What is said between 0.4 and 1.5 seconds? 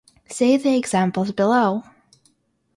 the examples